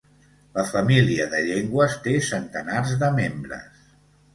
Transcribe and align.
La 0.55 0.63
família 0.69 1.29
de 1.35 1.43
llengües 1.49 2.01
té 2.09 2.17
centenars 2.33 2.99
de 3.05 3.15
membres. 3.23 3.91